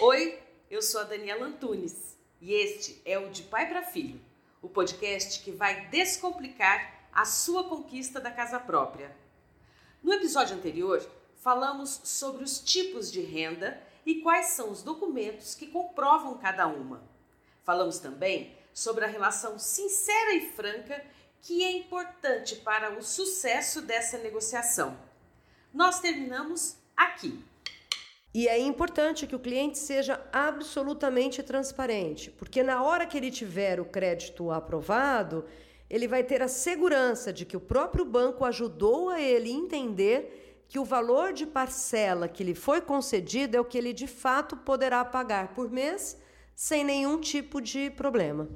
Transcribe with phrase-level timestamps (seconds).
[0.00, 0.40] Oi,
[0.70, 4.20] eu sou a Daniela Antunes e este é o De Pai para Filho,
[4.62, 9.10] o podcast que vai descomplicar a sua conquista da casa própria.
[10.00, 11.04] No episódio anterior,
[11.42, 17.02] falamos sobre os tipos de renda e quais são os documentos que comprovam cada uma.
[17.64, 21.04] Falamos também sobre a relação sincera e franca
[21.42, 24.96] que é importante para o sucesso dessa negociação.
[25.74, 27.44] Nós terminamos aqui.
[28.34, 33.80] E é importante que o cliente seja absolutamente transparente, porque na hora que ele tiver
[33.80, 35.46] o crédito aprovado,
[35.88, 40.78] ele vai ter a segurança de que o próprio banco ajudou a ele entender que
[40.78, 45.02] o valor de parcela que lhe foi concedido é o que ele de fato poderá
[45.04, 46.18] pagar por mês
[46.54, 48.46] sem nenhum tipo de problema.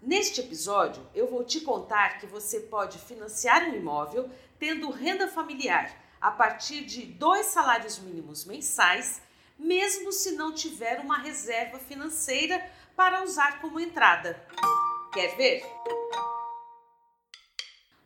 [0.00, 6.06] Neste episódio, eu vou te contar que você pode financiar um imóvel tendo renda familiar
[6.20, 9.20] a partir de dois salários mínimos mensais,
[9.58, 12.64] mesmo se não tiver uma reserva financeira
[12.94, 14.40] para usar como entrada.
[15.12, 15.64] Quer ver?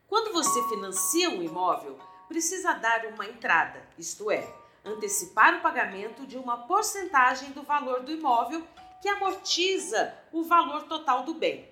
[0.06, 4.52] Quando você financia um imóvel, precisa dar uma entrada, isto é,
[4.84, 8.66] antecipar o pagamento de uma porcentagem do valor do imóvel
[9.00, 11.68] que amortiza o valor total do bem.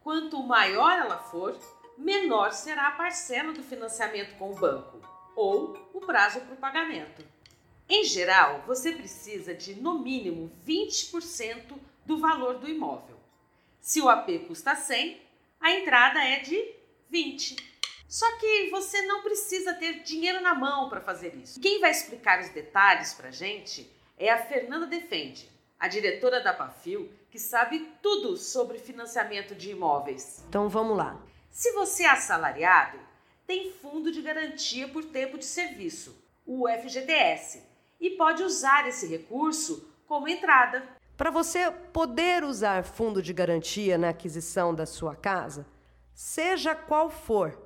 [0.00, 1.58] Quanto maior ela for,
[1.96, 5.00] menor será a parcela do financiamento com o banco
[5.36, 7.33] ou o prazo para o pagamento.
[7.88, 13.18] Em geral, você precisa de no mínimo 20% do valor do imóvel.
[13.80, 15.20] Se o AP custa 100,
[15.60, 16.74] a entrada é de
[17.10, 17.56] 20.
[18.08, 21.60] Só que você não precisa ter dinheiro na mão para fazer isso.
[21.60, 26.54] Quem vai explicar os detalhes para a gente é a Fernanda Defende, a diretora da
[26.54, 30.44] Pafil, que sabe tudo sobre financiamento de imóveis.
[30.48, 31.20] Então vamos lá.
[31.50, 32.98] Se você é assalariado,
[33.46, 37.62] tem fundo de garantia por tempo de serviço, o FGTS,
[38.00, 40.82] e pode usar esse recurso como entrada.
[41.16, 45.66] Para você poder usar fundo de garantia na aquisição da sua casa,
[46.12, 47.60] seja qual for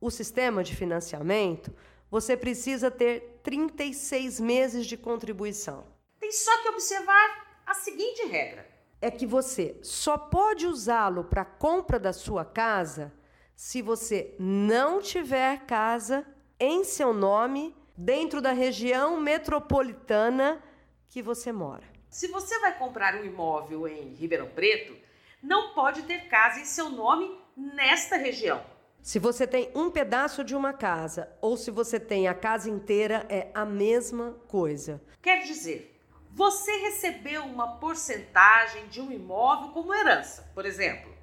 [0.00, 1.74] o sistema de financiamento,
[2.10, 5.84] você precisa ter 36 meses de contribuição.
[6.20, 8.66] Tem só que observar a seguinte regra:
[9.00, 13.12] é que você só pode usá-lo para compra da sua casa
[13.54, 16.26] se você não tiver casa
[16.58, 20.62] em seu nome dentro da região metropolitana
[21.08, 21.84] que você mora.
[22.10, 24.96] Se você vai comprar um imóvel em Ribeirão Preto,
[25.42, 28.64] não pode ter casa em seu nome nesta região.
[29.02, 33.26] Se você tem um pedaço de uma casa ou se você tem a casa inteira,
[33.28, 35.02] é a mesma coisa.
[35.20, 36.00] Quer dizer,
[36.30, 41.14] você recebeu uma porcentagem de um imóvel como herança, por exemplo,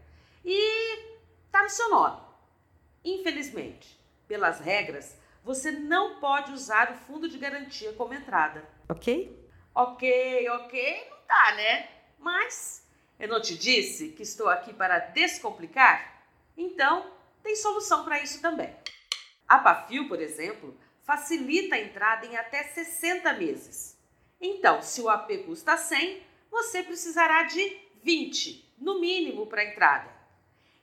[0.46, 1.00] e
[1.46, 2.22] está no seu nome.
[3.04, 8.68] Infelizmente, pelas regras, você não pode usar o fundo de garantia como entrada.
[8.88, 9.38] Ok?
[9.74, 11.90] Ok, ok, não dá, né?
[12.20, 12.88] Mas
[13.20, 16.24] eu não te disse que estou aqui para descomplicar?
[16.58, 18.76] Então, tem solução para isso também.
[19.48, 23.98] A Pafil, por exemplo, facilita a entrada em até 60 meses.
[24.40, 30.10] Então, se o AP custa 100, você precisará de 20, no mínimo, para a entrada.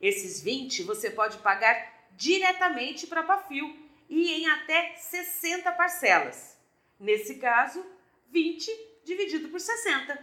[0.00, 6.58] Esses 20 você pode pagar diretamente para a Pafil e em até 60 parcelas.
[6.98, 7.84] Nesse caso,
[8.30, 8.70] 20
[9.04, 10.18] dividido por 60.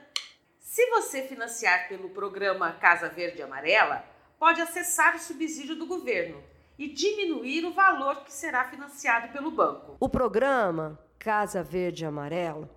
[0.60, 4.06] Se você financiar pelo programa Casa Verde Amarela,
[4.38, 6.44] pode acessar o subsídio do governo
[6.78, 9.96] e diminuir o valor que será financiado pelo banco.
[10.00, 12.70] O programa Casa Verde Amarelo,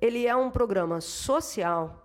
[0.00, 2.04] ele é um programa social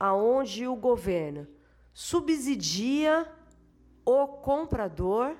[0.00, 1.46] aonde o governo
[1.92, 3.30] subsidia
[4.04, 5.36] o comprador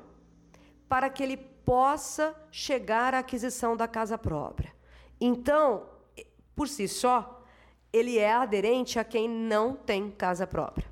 [0.88, 1.36] para que ele
[1.68, 4.74] possa chegar à aquisição da casa própria.
[5.20, 5.86] Então,
[6.56, 7.44] por si só,
[7.92, 10.90] ele é aderente a quem não tem casa própria.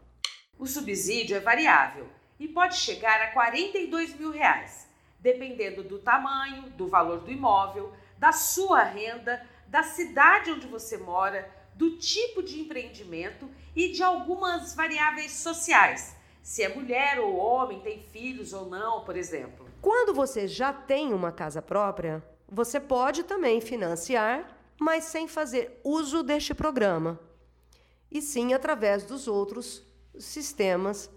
[0.58, 2.06] O subsídio é variável
[2.38, 4.86] e pode chegar a 42 mil reais,
[5.18, 11.50] dependendo do tamanho, do valor do imóvel, da sua renda, da cidade onde você mora,
[11.74, 18.02] do tipo de empreendimento e de algumas variáveis sociais, se é mulher ou homem, tem
[18.12, 19.65] filhos ou não, por exemplo.
[19.86, 26.24] Quando você já tem uma casa própria, você pode também financiar, mas sem fazer uso
[26.24, 27.20] deste programa,
[28.10, 29.86] e sim através dos outros
[30.18, 31.08] sistemas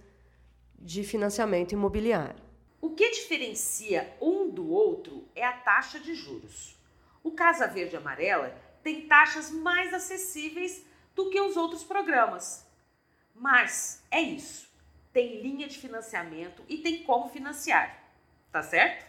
[0.77, 2.44] de financiamento imobiliário.
[2.80, 6.77] O que diferencia um do outro é a taxa de juros.
[7.24, 10.86] O Casa Verde Amarela tem taxas mais acessíveis
[11.16, 12.68] do que os outros programas.
[13.33, 14.69] Mas é isso
[15.12, 18.08] tem linha de financiamento e tem como financiar.
[18.51, 19.06] Tá certo?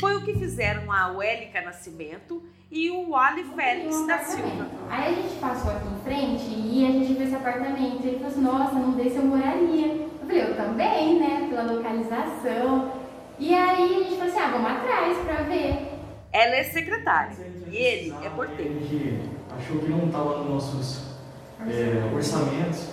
[0.00, 4.66] Foi o que fizeram a Uélica Nascimento e o Wally Félix da Silva.
[4.88, 8.02] Aí a gente passou aqui em frente e a gente viu esse apartamento.
[8.02, 9.86] Ele falou assim, nossa, não desse eu moraria.
[9.86, 11.46] Eu falei, eu também, né?
[11.50, 12.92] Pela localização.
[13.38, 15.92] E aí a gente falou assim, ah, vamos atrás pra ver.
[16.32, 17.36] Ela é secretária
[17.70, 18.76] e ele é porteiro.
[18.76, 19.20] A gente
[19.50, 21.16] achou que não estava nos nossos
[21.60, 22.88] é, orçamentos,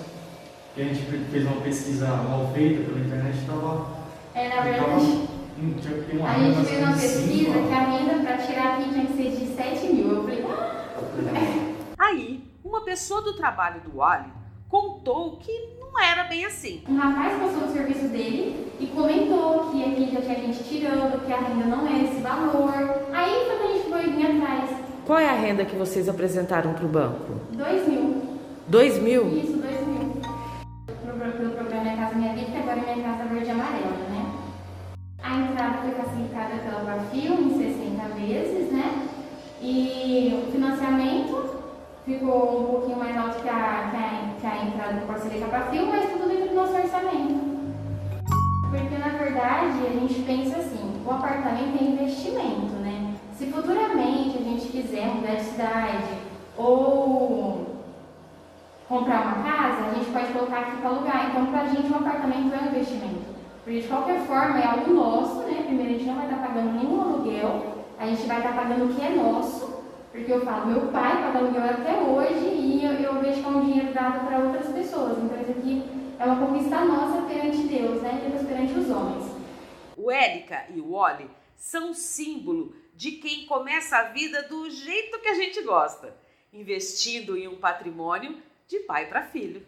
[0.73, 3.87] que a gente fez uma pesquisa mal feita pela internet, estava.
[4.33, 9.05] É, na verdade, a gente fez uma pesquisa que a renda para tirar aqui tinha
[9.05, 10.11] que ser de 7 mil.
[10.11, 10.83] Eu falei, ah!
[11.99, 14.31] Aí, uma pessoa do trabalho do Ali
[14.67, 16.81] contou que não era bem assim.
[16.89, 21.31] Um rapaz passou do serviço dele e comentou que aqui já tinha gente tirando, que
[21.31, 22.73] a renda não é esse valor.
[23.13, 24.69] Aí foi que a gente foi vir atrás.
[25.05, 27.33] Qual é a renda que vocês apresentaram para o banco?
[27.51, 28.23] 2 mil.
[28.67, 29.37] 2 mil?
[29.37, 29.62] Isso,
[45.43, 47.53] entrada do parceria com a Bafil, mas tudo dentro do nosso orçamento.
[48.69, 53.13] Porque, na verdade, a gente pensa assim, o apartamento é investimento, né?
[53.33, 56.17] Se futuramente a gente quiser mudar de cidade
[56.57, 57.65] ou
[58.87, 61.29] comprar uma casa, a gente pode colocar aqui para alugar.
[61.29, 63.33] Então, para a gente, um apartamento é um investimento.
[63.63, 65.63] Porque, de qualquer forma, é algo nosso, né?
[65.65, 68.93] Primeiro, a gente não vai estar pagando nenhum aluguel, a gente vai estar pagando o
[68.93, 69.72] que é nosso.
[70.13, 73.49] Porque eu falo, meu pai paga aluguel até hoje e eu, eu vejo que é
[73.49, 75.17] um dinheiro dado para outras pessoas.
[75.17, 75.83] Então, isso aqui
[76.19, 78.23] é uma conquista nossa perante Deus, né?
[78.29, 79.25] Deus perante os homens.
[79.97, 85.29] O Érica e o Wally são símbolo de quem começa a vida do jeito que
[85.29, 86.15] a gente gosta,
[86.53, 88.37] investindo em um patrimônio
[88.67, 89.65] de pai para filho.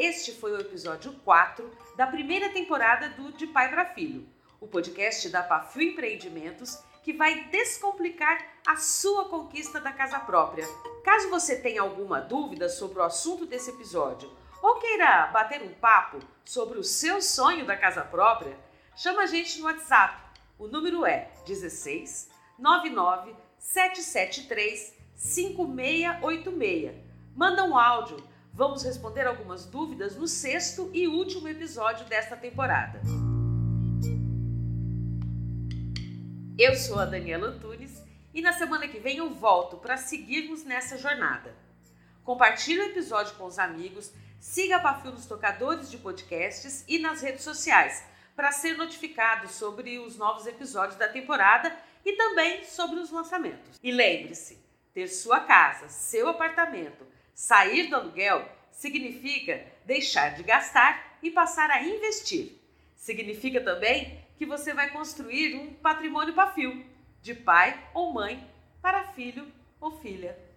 [0.00, 4.26] Este foi o episódio 4 da primeira temporada do De Pai para Filho,
[4.58, 10.66] o podcast da Pafio Empreendimentos que vai descomplicar a sua conquista da casa própria.
[11.04, 16.18] Caso você tenha alguma dúvida sobre o assunto desse episódio ou queira bater um papo
[16.46, 18.56] sobre o seu sonho da casa própria,
[18.96, 20.18] chama a gente no WhatsApp.
[20.58, 26.94] O número é 16 99 773 5686.
[27.36, 28.16] Manda um áudio
[28.52, 33.00] Vamos responder algumas dúvidas no sexto e último episódio desta temporada.
[36.58, 38.02] Eu sou a Daniela Antunes
[38.34, 41.54] e na semana que vem eu volto para seguirmos nessa jornada.
[42.24, 47.22] Compartilhe o episódio com os amigos, siga a Pafio nos tocadores de podcasts e nas
[47.22, 48.04] redes sociais
[48.36, 51.74] para ser notificado sobre os novos episódios da temporada
[52.04, 53.78] e também sobre os lançamentos.
[53.82, 54.58] E lembre-se,
[54.92, 61.82] ter sua casa, seu apartamento Sair do aluguel significa deixar de gastar e passar a
[61.82, 62.52] investir.
[62.96, 66.84] Significa também que você vai construir um patrimônio para fio,
[67.22, 68.46] de pai ou mãe
[68.80, 69.50] para filho
[69.80, 70.49] ou filha.